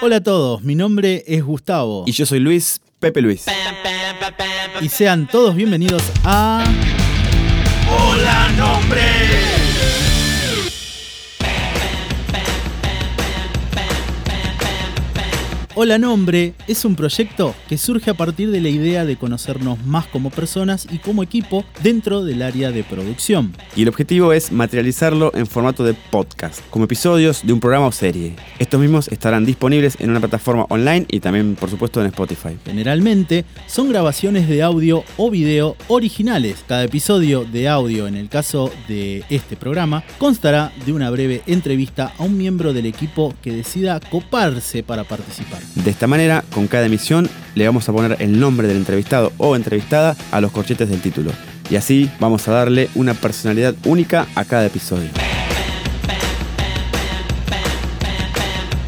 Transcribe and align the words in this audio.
Hola 0.00 0.16
a 0.16 0.22
todos, 0.22 0.62
mi 0.62 0.74
nombre 0.74 1.24
es 1.26 1.42
Gustavo. 1.42 2.04
Y 2.06 2.12
yo 2.12 2.26
soy 2.26 2.40
Luis, 2.40 2.80
Pepe 3.00 3.22
Luis. 3.22 3.46
Y 4.80 4.88
sean 4.88 5.26
todos 5.26 5.54
bienvenidos 5.54 6.02
a... 6.24 6.64
¡Hola, 7.90 8.23
Hola 15.76 15.98
Nombre 15.98 16.54
es 16.68 16.84
un 16.84 16.94
proyecto 16.94 17.52
que 17.68 17.78
surge 17.78 18.08
a 18.08 18.14
partir 18.14 18.52
de 18.52 18.60
la 18.60 18.68
idea 18.68 19.04
de 19.04 19.16
conocernos 19.16 19.84
más 19.84 20.06
como 20.06 20.30
personas 20.30 20.86
y 20.88 20.98
como 20.98 21.24
equipo 21.24 21.64
dentro 21.82 22.22
del 22.22 22.42
área 22.42 22.70
de 22.70 22.84
producción. 22.84 23.52
Y 23.74 23.82
el 23.82 23.88
objetivo 23.88 24.32
es 24.32 24.52
materializarlo 24.52 25.32
en 25.34 25.48
formato 25.48 25.82
de 25.82 25.94
podcast, 25.94 26.60
como 26.70 26.84
episodios 26.84 27.44
de 27.44 27.52
un 27.52 27.58
programa 27.58 27.88
o 27.88 27.92
serie. 27.92 28.36
Estos 28.60 28.80
mismos 28.80 29.08
estarán 29.08 29.44
disponibles 29.44 29.96
en 29.98 30.10
una 30.10 30.20
plataforma 30.20 30.64
online 30.68 31.06
y 31.10 31.18
también, 31.18 31.56
por 31.56 31.68
supuesto, 31.68 32.00
en 32.00 32.06
Spotify. 32.06 32.56
Generalmente 32.64 33.44
son 33.66 33.88
grabaciones 33.88 34.48
de 34.48 34.62
audio 34.62 35.02
o 35.16 35.28
video 35.28 35.76
originales. 35.88 36.64
Cada 36.68 36.84
episodio 36.84 37.44
de 37.44 37.68
audio, 37.68 38.06
en 38.06 38.14
el 38.14 38.28
caso 38.28 38.70
de 38.86 39.24
este 39.28 39.56
programa, 39.56 40.04
constará 40.18 40.72
de 40.86 40.92
una 40.92 41.10
breve 41.10 41.42
entrevista 41.48 42.12
a 42.16 42.22
un 42.22 42.38
miembro 42.38 42.72
del 42.72 42.86
equipo 42.86 43.34
que 43.42 43.50
decida 43.50 43.98
coparse 43.98 44.84
para 44.84 45.02
participar. 45.02 45.63
De 45.74 45.90
esta 45.90 46.06
manera, 46.06 46.44
con 46.52 46.66
cada 46.66 46.86
emisión 46.86 47.28
le 47.54 47.66
vamos 47.66 47.88
a 47.88 47.92
poner 47.92 48.16
el 48.20 48.38
nombre 48.38 48.68
del 48.68 48.78
entrevistado 48.78 49.32
o 49.38 49.56
entrevistada 49.56 50.16
a 50.30 50.40
los 50.40 50.52
corchetes 50.52 50.88
del 50.88 51.00
título. 51.00 51.32
Y 51.70 51.76
así 51.76 52.10
vamos 52.20 52.46
a 52.48 52.52
darle 52.52 52.90
una 52.94 53.14
personalidad 53.14 53.74
única 53.84 54.26
a 54.34 54.44
cada 54.44 54.66
episodio. 54.66 55.08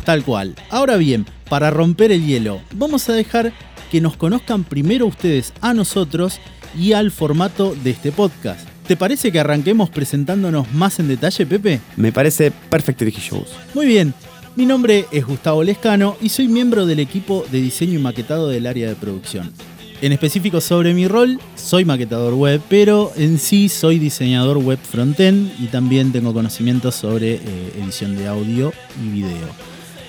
Tal 0.04 0.22
cual. 0.22 0.54
Ahora 0.70 0.96
bien, 0.96 1.26
para 1.48 1.70
romper 1.70 2.12
el 2.12 2.24
hielo, 2.24 2.60
vamos 2.74 3.08
a 3.08 3.12
dejar 3.12 3.52
que 3.90 4.00
nos 4.00 4.16
conozcan 4.16 4.64
primero 4.64 5.06
ustedes 5.06 5.52
a 5.60 5.74
nosotros 5.74 6.40
y 6.78 6.92
al 6.92 7.10
formato 7.10 7.74
de 7.82 7.90
este 7.90 8.12
podcast. 8.12 8.68
¿Te 8.86 8.96
parece 8.96 9.32
que 9.32 9.40
arranquemos 9.40 9.90
presentándonos 9.90 10.72
más 10.72 11.00
en 11.00 11.08
detalle, 11.08 11.44
Pepe? 11.44 11.80
Me 11.96 12.12
parece 12.12 12.52
perfecto 12.52 13.04
Shows. 13.04 13.48
Muy 13.74 13.86
bien, 13.86 14.14
mi 14.56 14.64
nombre 14.64 15.04
es 15.12 15.26
Gustavo 15.26 15.62
Lescano 15.62 16.16
y 16.20 16.30
soy 16.30 16.48
miembro 16.48 16.86
del 16.86 16.98
equipo 16.98 17.44
de 17.52 17.60
diseño 17.60 17.98
y 17.98 18.02
maquetado 18.02 18.48
del 18.48 18.66
área 18.66 18.88
de 18.88 18.94
producción. 18.94 19.52
En 20.00 20.12
específico 20.12 20.62
sobre 20.62 20.94
mi 20.94 21.06
rol, 21.06 21.38
soy 21.54 21.84
maquetador 21.84 22.34
web, 22.34 22.62
pero 22.68 23.12
en 23.16 23.38
sí 23.38 23.68
soy 23.68 23.98
diseñador 23.98 24.58
web 24.58 24.78
frontend 24.78 25.52
y 25.60 25.66
también 25.66 26.10
tengo 26.10 26.32
conocimientos 26.32 26.94
sobre 26.94 27.34
eh, 27.34 27.40
edición 27.76 28.16
de 28.16 28.26
audio 28.26 28.72
y 29.04 29.10
video. 29.10 29.48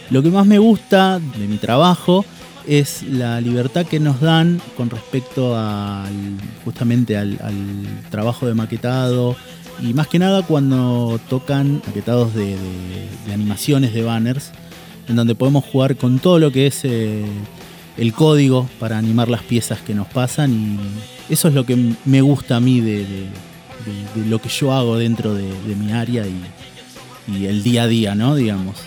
Lo 0.09 0.23
que 0.23 0.29
más 0.29 0.45
me 0.45 0.59
gusta 0.59 1.19
de 1.19 1.47
mi 1.47 1.57
trabajo 1.57 2.23
es 2.65 3.03
la 3.03 3.41
libertad 3.41 3.85
que 3.85 3.99
nos 3.99 4.21
dan 4.21 4.61
con 4.77 4.89
respecto 4.89 5.57
justamente 6.63 7.17
al 7.17 7.37
trabajo 8.09 8.47
de 8.47 8.53
maquetado, 8.53 9.35
y 9.81 9.93
más 9.93 10.07
que 10.07 10.19
nada 10.19 10.43
cuando 10.43 11.19
tocan 11.29 11.81
maquetados 11.85 12.33
de, 12.33 12.55
animaciones 13.31 13.93
de 13.93 14.03
banners, 14.03 14.51
en 15.07 15.15
donde 15.15 15.35
podemos 15.35 15.65
jugar 15.65 15.95
con 15.95 16.19
todo 16.19 16.39
lo 16.39 16.51
que 16.51 16.67
es 16.67 16.83
eh, 16.83 17.25
el 17.97 18.13
código 18.13 18.69
para 18.79 18.97
animar 18.97 19.29
las 19.29 19.43
piezas 19.43 19.81
que 19.81 19.93
nos 19.93 20.07
pasan 20.07 20.51
y 20.53 21.33
eso 21.33 21.47
es 21.47 21.53
lo 21.53 21.65
que 21.65 21.77
me 22.05 22.21
gusta 22.21 22.57
a 22.57 22.59
mí 22.59 22.79
de, 22.79 23.05
lo 24.27 24.39
que 24.39 24.49
yo 24.49 24.73
hago 24.73 24.97
dentro 24.97 25.33
de, 25.33 25.49
mi 25.75 25.91
área 25.91 26.25
y, 26.25 27.45
el 27.45 27.61
día 27.61 27.83
a 27.83 27.87
día, 27.87 28.15
¿no? 28.15 28.35
Digamos. 28.35 28.77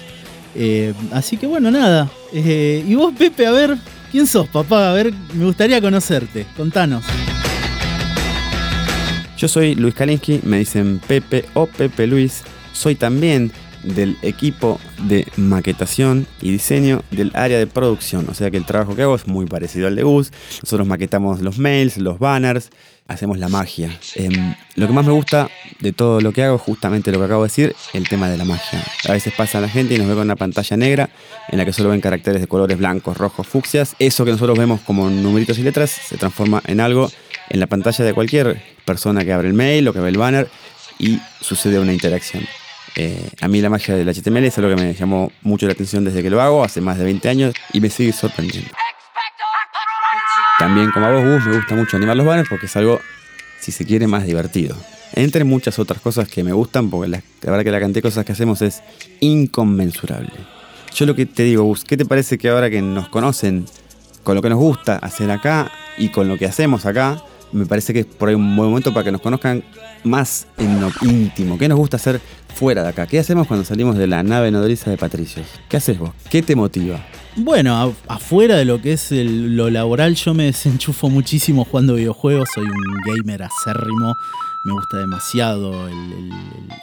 Eh, 0.54 0.94
así 1.12 1.36
que 1.36 1.46
bueno, 1.46 1.70
nada. 1.70 2.10
Eh, 2.32 2.82
y 2.88 2.94
vos, 2.94 3.12
Pepe, 3.16 3.46
a 3.46 3.50
ver, 3.50 3.76
¿quién 4.10 4.26
sos, 4.26 4.48
papá? 4.48 4.90
A 4.90 4.94
ver, 4.94 5.12
me 5.34 5.44
gustaría 5.44 5.80
conocerte. 5.80 6.46
Contanos. 6.56 7.04
Yo 9.40 9.48
soy 9.48 9.74
Luis 9.74 9.94
Kalinsky, 9.94 10.42
me 10.44 10.58
dicen 10.58 11.00
Pepe 11.08 11.46
o 11.54 11.64
Pepe 11.64 12.06
Luis. 12.06 12.42
Soy 12.74 12.94
también 12.94 13.50
del 13.82 14.18
equipo 14.20 14.78
de 15.04 15.26
maquetación 15.38 16.26
y 16.42 16.50
diseño 16.50 17.02
del 17.10 17.32
área 17.32 17.58
de 17.58 17.66
producción. 17.66 18.28
O 18.28 18.34
sea 18.34 18.50
que 18.50 18.58
el 18.58 18.66
trabajo 18.66 18.94
que 18.94 19.00
hago 19.00 19.14
es 19.14 19.26
muy 19.26 19.46
parecido 19.46 19.86
al 19.86 19.96
de 19.96 20.02
Gus. 20.02 20.30
Nosotros 20.62 20.86
maquetamos 20.86 21.40
los 21.40 21.56
mails, 21.56 21.96
los 21.96 22.18
banners, 22.18 22.68
hacemos 23.08 23.38
la 23.38 23.48
magia. 23.48 23.98
Em, 24.14 24.54
lo 24.76 24.86
que 24.86 24.92
más 24.92 25.06
me 25.06 25.12
gusta 25.12 25.48
de 25.78 25.94
todo 25.94 26.20
lo 26.20 26.32
que 26.32 26.44
hago 26.44 26.56
es 26.56 26.62
justamente 26.62 27.10
lo 27.10 27.18
que 27.18 27.24
acabo 27.24 27.42
de 27.44 27.48
decir, 27.48 27.74
el 27.94 28.06
tema 28.06 28.28
de 28.28 28.36
la 28.36 28.44
magia. 28.44 28.84
A 29.08 29.12
veces 29.12 29.32
pasa 29.34 29.58
la 29.58 29.70
gente 29.70 29.94
y 29.94 29.98
nos 29.98 30.06
ve 30.06 30.12
con 30.16 30.24
una 30.24 30.36
pantalla 30.36 30.76
negra 30.76 31.08
en 31.48 31.56
la 31.56 31.64
que 31.64 31.72
solo 31.72 31.88
ven 31.88 32.02
caracteres 32.02 32.42
de 32.42 32.46
colores 32.46 32.76
blancos, 32.76 33.16
rojos, 33.16 33.46
fucsias. 33.46 33.96
Eso 33.98 34.26
que 34.26 34.32
nosotros 34.32 34.58
vemos 34.58 34.82
como 34.82 35.08
numeritos 35.08 35.58
y 35.58 35.62
letras 35.62 35.92
se 35.92 36.18
transforma 36.18 36.62
en 36.66 36.80
algo 36.80 37.10
en 37.48 37.58
la 37.58 37.66
pantalla 37.66 38.04
de 38.04 38.14
cualquier 38.14 38.62
persona 38.90 39.24
que 39.24 39.32
abre 39.32 39.46
el 39.46 39.54
mail 39.54 39.86
o 39.86 39.92
que 39.92 40.00
ve 40.00 40.08
el 40.08 40.18
banner 40.18 40.48
y 40.98 41.20
sucede 41.40 41.78
una 41.78 41.92
interacción. 41.92 42.44
Eh, 42.96 43.30
a 43.40 43.46
mí 43.46 43.60
la 43.60 43.70
magia 43.70 43.94
del 43.94 44.08
HTML 44.08 44.44
es 44.44 44.58
algo 44.58 44.74
que 44.74 44.82
me 44.82 44.94
llamó 44.94 45.30
mucho 45.42 45.66
la 45.66 45.72
atención 45.72 46.04
desde 46.04 46.24
que 46.24 46.30
lo 46.30 46.40
hago, 46.40 46.64
hace 46.64 46.80
más 46.80 46.98
de 46.98 47.04
20 47.04 47.28
años, 47.28 47.54
y 47.72 47.80
me 47.80 47.88
sigue 47.88 48.12
sorprendiendo. 48.12 48.70
También 50.58 50.90
como 50.90 51.06
a 51.06 51.12
vos, 51.12 51.24
Gus, 51.24 51.46
me 51.46 51.56
gusta 51.56 51.74
mucho 51.76 51.96
animar 51.96 52.16
los 52.16 52.26
banners 52.26 52.48
porque 52.48 52.66
es 52.66 52.76
algo, 52.76 53.00
si 53.60 53.70
se 53.70 53.86
quiere, 53.86 54.08
más 54.08 54.26
divertido. 54.26 54.76
Entre 55.14 55.44
muchas 55.44 55.78
otras 55.78 56.00
cosas 56.00 56.28
que 56.28 56.42
me 56.42 56.52
gustan, 56.52 56.90
porque 56.90 57.08
la, 57.08 57.22
verdad 57.42 57.62
que 57.62 57.70
la 57.70 57.80
cantidad 57.80 58.02
de 58.02 58.02
cosas 58.02 58.24
que 58.24 58.32
hacemos 58.32 58.60
es 58.60 58.82
inconmensurable. 59.20 60.32
Yo 60.94 61.06
lo 61.06 61.14
que 61.14 61.26
te 61.26 61.44
digo, 61.44 61.62
Gus, 61.62 61.84
¿qué 61.84 61.96
te 61.96 62.04
parece 62.04 62.38
que 62.38 62.48
ahora 62.48 62.68
que 62.68 62.82
nos 62.82 63.08
conocen 63.08 63.66
con 64.24 64.34
lo 64.34 64.42
que 64.42 64.50
nos 64.50 64.58
gusta 64.58 64.96
hacer 64.96 65.30
acá 65.30 65.70
y 65.96 66.10
con 66.10 66.28
lo 66.28 66.36
que 66.36 66.46
hacemos 66.46 66.86
acá, 66.86 67.22
me 67.52 67.66
parece 67.66 67.92
que 67.92 68.00
es 68.00 68.06
por 68.06 68.28
ahí 68.28 68.34
un 68.34 68.56
buen 68.56 68.68
momento 68.68 68.92
para 68.92 69.04
que 69.04 69.12
nos 69.12 69.20
conozcan 69.20 69.62
más 70.04 70.46
en 70.58 70.80
lo 70.80 70.90
íntimo. 71.02 71.58
¿Qué 71.58 71.68
nos 71.68 71.78
gusta 71.78 71.96
hacer 71.96 72.20
fuera 72.54 72.82
de 72.82 72.88
acá? 72.88 73.06
¿Qué 73.06 73.18
hacemos 73.18 73.46
cuando 73.46 73.64
salimos 73.64 73.96
de 73.96 74.06
la 74.06 74.22
nave 74.22 74.50
nodriza 74.50 74.90
de 74.90 74.96
Patricios? 74.96 75.46
¿Qué 75.68 75.76
haces 75.76 75.98
vos? 75.98 76.10
¿Qué 76.30 76.42
te 76.42 76.56
motiva? 76.56 77.04
Bueno, 77.36 77.94
afuera 78.08 78.56
de 78.56 78.64
lo 78.64 78.82
que 78.82 78.92
es 78.92 79.10
lo 79.12 79.70
laboral, 79.70 80.14
yo 80.14 80.34
me 80.34 80.44
desenchufo 80.44 81.08
muchísimo 81.08 81.64
jugando 81.64 81.94
videojuegos. 81.94 82.48
Soy 82.54 82.64
un 82.64 83.00
gamer 83.06 83.44
acérrimo. 83.44 84.16
Me 84.64 84.72
gusta 84.72 84.98
demasiado 84.98 85.88
el 85.88 86.30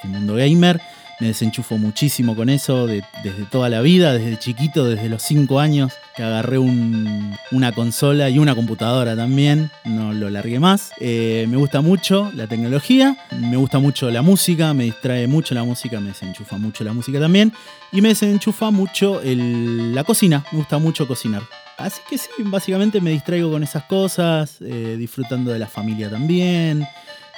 mundo 0.06 0.36
gamer 0.36 0.80
me 1.20 1.28
desenchufo 1.28 1.78
muchísimo 1.78 2.36
con 2.36 2.50
eso 2.50 2.86
desde 2.88 3.46
toda 3.50 3.70
la 3.70 3.82
vida, 3.82 4.14
desde 4.14 4.38
chiquito, 4.38 4.86
desde 4.86 5.10
los 5.10 5.24
5 5.24 5.60
años, 5.60 5.94
que 6.16 6.24
agarré 6.24 6.58
una 6.60 7.72
consola 7.74 8.30
y 8.30 8.40
una 8.40 8.56
computadora 8.56 9.16
también, 9.16 9.72
no 9.84 10.14
lo 10.14 10.30
largué 10.30 10.60
más. 10.60 10.92
Eh, 11.00 11.46
me 11.50 11.58
gusta 11.58 11.82
mucho 11.82 12.32
la 12.36 12.48
tecnología, 12.48 13.18
me 13.32 13.58
gusta 13.58 13.80
mucho 13.80 14.12
la 14.12 14.22
música, 14.22 14.74
me 14.74 14.86
distrae 14.86 15.28
mucho 15.28 15.56
la 15.56 15.64
música, 15.64 16.00
me 16.00 16.10
desenchufa 16.10 16.58
mucho 16.58 16.84
la 16.84 16.94
música 16.94 17.20
también, 17.20 17.52
y 17.92 18.02
me 18.02 18.10
desenchufa 18.10 18.70
mucho 18.72 19.22
la 19.24 20.04
cocina, 20.04 20.46
me 20.52 20.60
gusta 20.60 20.78
mucho 20.78 21.08
cocinar. 21.08 21.42
Así 21.78 22.02
que 22.10 22.18
sí, 22.18 22.30
básicamente 22.40 23.00
me 23.02 23.12
distraigo 23.12 23.52
con 23.52 23.62
esas 23.64 23.84
cosas, 23.84 24.58
eh, 24.62 24.96
disfrutando 24.98 25.52
de 25.52 25.60
la 25.60 25.68
familia 25.68 26.10
también. 26.10 26.88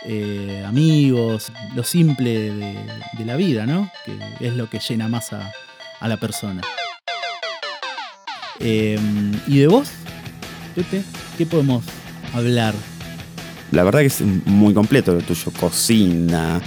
Eh, 0.06 0.64
amigos, 0.66 1.52
lo 1.76 1.84
simple 1.84 2.52
de, 2.54 3.26
la 3.26 3.36
vida, 3.36 3.66
¿no? 3.66 3.92
Que 4.06 4.48
es 4.48 4.54
lo 4.54 4.70
que 4.70 4.80
llena 4.80 5.08
más 5.08 5.34
a, 5.34 5.52
la 6.08 6.18
persona. 6.18 6.62
Em, 8.60 9.34
¿Y 9.48 9.60
de 9.60 9.68
vos? 9.68 9.90
¿Qué 11.38 11.46
podemos 11.46 11.84
hablar? 12.34 12.74
La 13.72 13.84
verdad 13.84 14.00
que 14.00 14.08
es 14.08 14.22
muy 14.22 14.74
completo 14.74 15.14
lo 15.14 15.22
tuyo. 15.22 15.52
Cocina, 15.60 16.62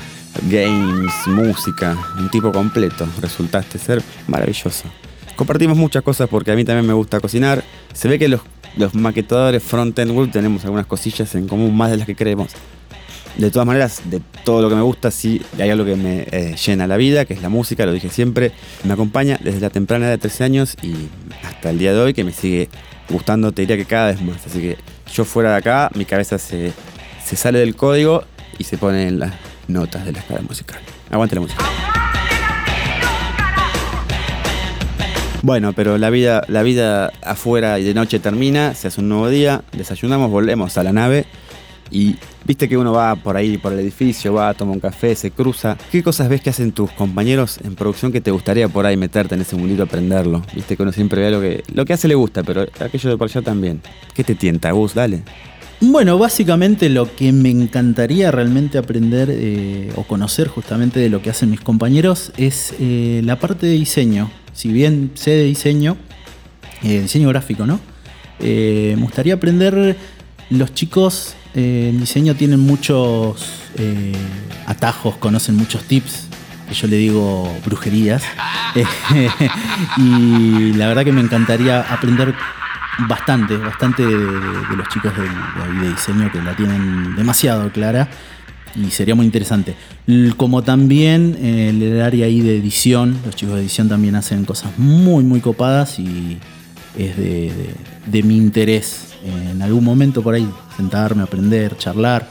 games, 0.48 1.12
música, 1.26 1.96
un 2.18 2.30
tipo 2.30 2.52
completo. 2.52 3.08
Resultaste 3.20 3.78
ser 3.78 4.02
maravilloso. 4.28 4.84
Compartimos 5.36 5.76
muchas 5.76 6.02
cosas 6.02 6.28
porque 6.28 6.52
a 6.52 6.54
mí 6.54 6.64
también 6.64 6.86
me 6.86 6.92
gusta 6.92 7.18
cocinar. 7.18 7.64
Se 7.94 8.08
ve 8.08 8.18
que 8.18 8.28
los, 8.28 8.42
los 8.76 8.94
maquetadores 8.94 9.62
front-end 9.62 10.30
tenemos 10.30 10.64
algunas 10.64 10.86
cosillas 10.86 11.34
en 11.34 11.48
común 11.48 11.74
más 11.74 11.90
de 11.90 11.96
las 11.96 12.06
que 12.06 12.14
creemos. 12.14 12.52
De 13.36 13.50
todas 13.50 13.66
maneras, 13.66 14.02
de 14.04 14.20
todo 14.44 14.60
lo 14.60 14.68
que 14.68 14.74
me 14.74 14.82
gusta, 14.82 15.10
sí 15.10 15.40
hay 15.58 15.70
algo 15.70 15.86
que 15.86 15.96
me 15.96 16.26
eh, 16.30 16.54
llena 16.54 16.86
la 16.86 16.98
vida, 16.98 17.24
que 17.24 17.32
es 17.32 17.40
la 17.40 17.48
música, 17.48 17.86
lo 17.86 17.92
dije 17.92 18.10
siempre. 18.10 18.52
Me 18.84 18.92
acompaña 18.92 19.38
desde 19.42 19.60
la 19.60 19.70
temprana 19.70 20.06
edad 20.06 20.12
de 20.12 20.18
13 20.18 20.44
años 20.44 20.76
y 20.82 20.94
hasta 21.42 21.70
el 21.70 21.78
día 21.78 21.94
de 21.94 22.00
hoy, 22.00 22.14
que 22.14 22.24
me 22.24 22.32
sigue 22.32 22.68
gustando, 23.08 23.50
te 23.52 23.62
diría 23.62 23.76
que 23.76 23.86
cada 23.86 24.08
vez 24.08 24.20
más. 24.20 24.46
Así 24.46 24.60
que 24.60 24.76
yo 25.14 25.24
fuera 25.24 25.52
de 25.52 25.56
acá, 25.56 25.90
mi 25.94 26.04
cabeza 26.04 26.38
se, 26.38 26.72
sale 27.24 27.58
del 27.60 27.74
código 27.74 28.24
y 28.58 28.64
se 28.64 28.76
pone 28.76 29.08
en 29.08 29.18
las 29.18 29.32
notas 29.66 30.04
de 30.04 30.12
la 30.12 30.18
escala 30.18 30.42
musical. 30.42 30.80
Aguante 31.10 31.34
la 31.34 31.40
música. 31.40 31.64
Bueno, 35.40 35.72
pero 35.72 35.96
la 35.98 36.10
vida, 36.10 36.44
la 36.48 36.62
vida 36.62 37.12
afuera 37.24 37.78
y 37.78 37.84
de 37.84 37.94
noche 37.94 38.20
termina, 38.20 38.74
se 38.74 38.88
hace 38.88 39.00
un 39.00 39.08
nuevo 39.08 39.28
día, 39.28 39.62
desayunamos, 39.72 40.30
volvemos 40.30 40.76
a 40.76 40.84
la 40.84 40.92
nave 40.92 41.26
Y 41.92 42.16
viste 42.44 42.68
que 42.68 42.76
uno 42.76 42.92
va 42.92 43.14
por 43.14 43.36
ahí, 43.36 43.58
por 43.58 43.72
el 43.74 43.80
edificio, 43.80 44.32
va, 44.32 44.54
toma 44.54 44.72
un 44.72 44.80
café, 44.80 45.14
se 45.14 45.30
cruza. 45.30 45.76
¿Qué 45.90 46.02
cosas 46.02 46.28
ves 46.28 46.40
que 46.40 46.50
hacen 46.50 46.72
tus 46.72 46.90
compañeros 46.90 47.58
en 47.62 47.74
producción 47.74 48.10
que 48.10 48.22
te 48.22 48.30
gustaría 48.30 48.68
por 48.68 48.86
ahí 48.86 48.96
meterte 48.96 49.34
en 49.34 49.42
ese 49.42 49.56
mundito, 49.56 49.82
aprenderlo? 49.82 50.42
Viste 50.54 50.76
que 50.76 50.82
uno 50.82 50.92
siempre 50.92 51.20
ve 51.20 51.30
lo 51.30 51.40
que, 51.40 51.62
lo 51.74 51.84
que 51.84 51.92
hace 51.92 52.08
le 52.08 52.14
gusta, 52.14 52.42
pero 52.42 52.62
aquello 52.80 53.10
de 53.10 53.16
por 53.18 53.28
allá 53.28 53.42
también. 53.42 53.82
¿Qué 54.14 54.24
te 54.24 54.34
tienta, 54.34 54.70
Gus? 54.72 54.94
Dale. 54.94 55.22
Bueno, 55.84 56.16
básicamente 56.16 56.88
lo 56.88 57.12
que 57.14 57.32
me 57.32 57.50
encantaría 57.50 58.30
realmente 58.30 58.78
aprender 58.78 59.28
eh, 59.32 59.92
o 59.96 60.04
conocer 60.04 60.46
justamente 60.46 61.00
de 61.00 61.10
lo 61.10 61.20
que 61.20 61.28
hacen 61.28 61.50
mis 61.50 61.60
compañeros 61.60 62.32
es 62.36 62.72
eh, 62.78 63.20
la 63.24 63.40
parte 63.40 63.66
de 63.66 63.72
diseño. 63.72 64.30
Si 64.52 64.68
bien 64.70 65.10
sé 65.14 65.32
de 65.32 65.42
diseño, 65.42 65.96
eh, 66.84 67.00
diseño 67.02 67.28
gráfico, 67.28 67.66
¿no? 67.66 67.80
me 68.38 68.96
gustaría 68.96 69.34
aprender, 69.34 69.96
los 70.50 70.74
chicos 70.74 71.36
en 71.54 72.00
diseño 72.00 72.34
tienen 72.34 72.60
muchos 72.60 73.44
atajos, 74.66 75.16
conocen 75.16 75.56
muchos 75.56 75.82
tips, 75.84 76.28
yo 76.72 76.86
le 76.86 76.96
digo 76.96 77.52
brujerías. 77.64 78.22
y 79.98 80.72
la 80.74 80.88
verdad 80.88 81.04
que 81.04 81.12
me 81.12 81.20
encantaría 81.20 81.80
aprender 81.80 82.34
bastante, 83.08 83.56
bastante 83.56 84.04
de, 84.04 84.16
los 84.76 84.88
chicos 84.88 85.12
de, 85.16 85.88
diseño 85.88 86.30
que 86.30 86.40
la 86.42 86.54
tienen 86.54 87.16
demasiado 87.16 87.70
clara 87.70 88.08
y 88.74 88.90
sería 88.90 89.14
muy 89.14 89.26
interesante. 89.26 89.74
Como 90.36 90.62
también 90.62 91.36
eh, 91.40 91.70
el 91.70 92.00
área 92.00 92.26
ahí 92.26 92.40
de 92.40 92.56
edición, 92.56 93.18
los 93.24 93.36
chicos 93.36 93.56
de 93.56 93.62
edición 93.62 93.88
también 93.88 94.14
hacen 94.14 94.44
cosas 94.44 94.78
muy, 94.78 95.24
muy 95.24 95.40
copadas 95.40 95.98
y 95.98 96.38
es 96.96 97.16
de, 97.16 98.22
mi 98.22 98.36
interés 98.36 99.11
en 99.24 99.62
algún 99.62 99.84
momento 99.84 100.22
por 100.22 100.34
ahí 100.34 100.48
sentarme, 100.76 101.22
aprender, 101.22 101.76
charlar 101.76 102.26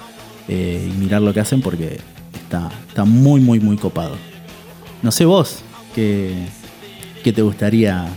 eh, 0.48 0.90
y 0.92 0.98
mirar 0.98 1.22
lo 1.22 1.34
que 1.34 1.40
hacen 1.40 1.62
porque 1.62 2.00
está, 2.34 2.70
está 2.88 3.06
muy, 3.06 3.40
muy, 3.42 3.60
muy 3.60 3.78
copado. 3.78 4.16
No 5.02 5.12
sé 5.12 5.26
vos, 5.26 5.60
¿qué, 5.96 6.46
qué 7.24 7.34
te 7.34 7.42
gustaría 7.42 8.08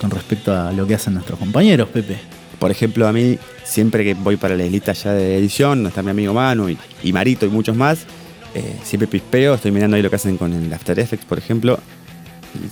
con 0.00 0.10
respecto 0.10 0.54
a 0.54 0.72
lo 0.72 0.86
que 0.86 0.94
hacen 0.94 1.14
nuestros 1.14 1.38
compañeros, 1.38 1.88
Pepe. 1.88 2.16
Por 2.58 2.70
ejemplo, 2.70 3.06
a 3.06 3.12
mí, 3.12 3.38
siempre 3.64 4.04
que 4.04 4.14
voy 4.14 4.36
para 4.36 4.56
la 4.56 4.64
islita 4.64 4.92
ya 4.92 5.12
de 5.12 5.36
edición, 5.36 5.78
donde 5.78 5.88
está 5.90 6.02
mi 6.02 6.10
amigo 6.10 6.32
Manu 6.32 6.68
y, 7.02 7.12
Marito 7.12 7.46
y 7.46 7.50
muchos 7.50 7.76
más, 7.76 8.06
eh, 8.54 8.76
siempre 8.82 9.06
pispeo, 9.06 9.54
estoy 9.54 9.70
mirando 9.70 9.96
ahí 9.96 10.02
lo 10.02 10.10
que 10.10 10.16
hacen 10.16 10.36
con 10.36 10.52
el 10.52 10.72
After 10.72 10.98
Effects, 10.98 11.24
por 11.24 11.38
ejemplo, 11.38 11.78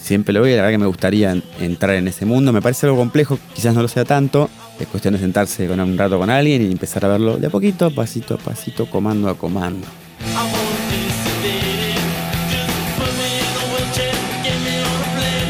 siempre 0.00 0.32
lo 0.32 0.42
veo, 0.42 0.56
la 0.56 0.62
verdad 0.62 0.74
que 0.74 0.78
me 0.78 0.86
gustaría 0.86 1.36
entrar 1.60 1.96
en 1.96 2.08
ese 2.08 2.26
mundo, 2.26 2.52
me 2.52 2.62
parece 2.62 2.86
algo 2.86 2.98
complejo, 2.98 3.38
quizás 3.54 3.74
no 3.74 3.82
lo 3.82 3.88
sea 3.88 4.04
tanto, 4.04 4.48
es 4.78 4.86
cuestión 4.86 5.14
de 5.14 5.20
sentarse 5.20 5.66
con 5.66 5.80
un 5.80 5.96
rato 5.96 6.18
con 6.18 6.30
alguien 6.30 6.62
y 6.62 6.70
empezar 6.70 7.04
a 7.04 7.08
verlo 7.08 7.36
de 7.36 7.46
a 7.46 7.50
poquito, 7.50 7.90
pasito 7.90 8.34
a 8.34 8.38
pasito, 8.38 8.86
comando 8.86 9.28
a 9.28 9.36
comando. 9.36 9.86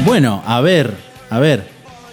Bueno, 0.05 0.43
a 0.47 0.61
ver, 0.63 0.95
a 1.29 1.39
ver, 1.39 1.69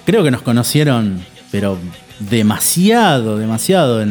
creo 0.06 0.24
que 0.24 0.32
nos 0.32 0.42
conocieron, 0.42 1.24
pero 1.52 1.78
demasiado, 2.20 3.38
demasiado 3.38 4.04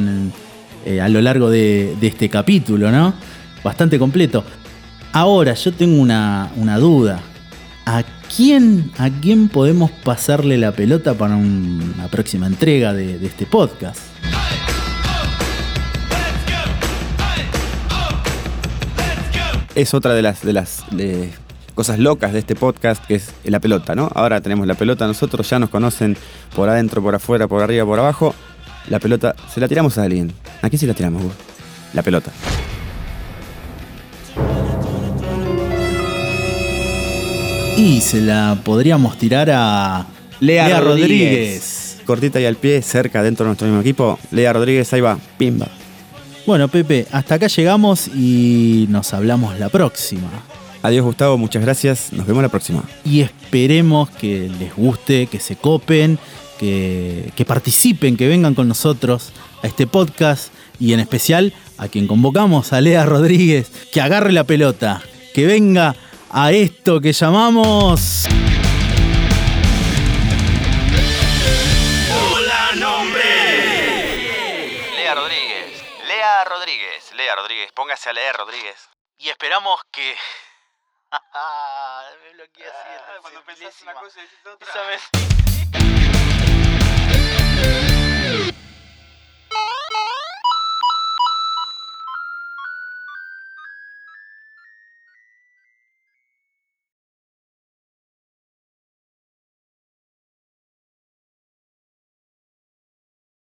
eh, 0.87 1.01
a 1.01 1.09
lo 1.09 1.21
largo 1.21 1.51
de, 1.51 1.95
este 2.01 2.29
capítulo, 2.29 2.91
¿no? 2.91 3.15
Bastante 3.62 3.99
completo. 3.99 4.45
Ahora, 5.12 5.55
yo 5.55 5.73
tengo 5.73 6.01
una, 6.01 6.51
duda. 6.79 7.21
¿A 7.87 8.03
quién, 8.35 8.91
¿A 8.97 9.11
quién 9.11 9.49
podemos 9.49 9.91
pasarle 9.91 10.57
la 10.57 10.73
pelota 10.73 11.13
para 11.15 11.37
una 11.37 12.09
próxima 12.11 12.47
entrega 12.47 12.95
de, 12.95 13.25
este 13.25 13.45
podcast? 13.45 14.01
Es 19.75 19.93
otra 19.93 20.15
de 20.15 20.23
las, 20.23 20.43
de 20.43 20.53
las 20.55 20.85
cosas 21.75 21.99
locas 21.99 22.33
de 22.33 22.39
este 22.39 22.55
podcast, 22.55 23.05
que 23.05 23.17
es 23.17 23.35
la 23.45 23.61
pelota, 23.61 23.95
¿no? 23.95 24.11
Ahora 24.15 24.41
tenemos 24.41 24.67
la 24.67 24.75
pelota, 24.75 25.07
nosotros 25.07 25.51
ya 25.51 25.59
nos 25.59 25.69
conocen 25.69 26.17
por 26.57 26.71
adentro, 26.71 27.03
por 27.03 27.15
afuera, 27.15 27.49
por 27.49 27.63
arriba, 27.63 27.85
por 27.85 27.99
abajo. 27.99 28.35
La 28.89 28.99
pelota, 28.99 29.35
se 29.53 29.61
la 29.61 29.69
tiramos 29.69 29.99
a 29.99 30.05
alguien. 30.05 30.33
¿A 30.63 30.71
quién 30.71 30.81
se 30.81 30.87
la 30.87 30.95
tiramos, 30.95 31.23
La 31.93 32.03
pelota. 32.03 32.31
Y 37.85 38.01
se 38.01 38.23
la 38.23 38.59
podríamos 38.65 39.19
tirar 39.19 39.51
a 39.53 40.07
Lea, 40.41 40.81
Rodríguez. 40.81 41.99
Cortita 42.07 42.41
y 42.41 42.47
al 42.47 42.57
pie, 42.57 42.81
cerca 42.81 43.23
dentro 43.23 43.45
de 43.45 43.49
nuestro 43.49 43.67
mismo 43.67 43.83
equipo. 43.83 44.19
Lea 44.31 44.55
Rodríguez, 44.55 44.91
ahí 44.95 45.03
va, 45.03 45.19
pimba. 45.37 45.69
Bueno, 46.47 46.69
Pepe, 46.69 47.07
hasta 47.13 47.35
acá 47.35 47.47
llegamos 47.47 48.09
y 48.09 48.87
nos 48.89 49.13
hablamos 49.13 49.59
la 49.59 49.69
próxima. 49.69 50.31
Adiós 50.83 51.05
Gustavo, 51.05 51.37
muchas 51.37 51.63
gracias. 51.63 52.11
Nos 52.15 52.27
vemos 52.27 52.43
la 52.43 52.49
próxima. 52.49 52.83
Y 53.05 53.21
esperemos 53.21 54.09
que 54.09 54.51
les 54.59 54.75
guste, 54.75 55.27
que 55.27 55.39
se 55.39 55.57
copen, 55.57 56.19
que, 56.59 57.45
participen, 57.47 58.17
que 58.17 58.29
vengan 58.29 58.55
con 58.55 58.67
nosotros 58.67 59.35
a 59.63 59.67
este 59.67 59.87
podcast 59.87 60.55
y 60.81 60.95
en 60.95 61.01
especial 61.01 61.53
a 61.77 61.89
quien 61.89 62.07
convocamos, 62.07 62.73
a 62.73 62.81
Lea 62.81 63.05
Rodríguez, 63.05 63.71
que 63.93 64.01
agarre 64.01 64.33
la 64.33 64.45
pelota, 64.45 65.03
que 65.35 65.45
venga 65.45 65.95
a 66.37 66.51
esto 66.51 67.01
que 67.01 67.13
llamamos... 67.13 68.25
Hola, 72.11 72.73
nombre. 72.75 73.23
Lea 74.97 75.15
Rodríguez, 75.15 75.85
Lea 76.09 76.45
Rodríguez, 76.45 77.13
Lea 77.13 77.37
Rodríguez, 77.37 77.71
póngase 77.71 78.11
a 78.11 78.13
leer 78.13 78.35
Rodríguez. 78.35 78.89
Y 79.19 79.29
esperamos 79.29 79.81
que... 79.93 80.17
Me 82.25 82.33
bloqueé 82.33 82.67
así. 82.67 82.89
Ah, 82.99 83.19
cuando 83.21 83.45
pensás 83.45 83.81
una 83.83 83.95
cosa 83.95 84.19
y 84.19 84.23
decís 84.23 84.39
otra. 84.45 84.73
¿Sabes? 84.73 85.03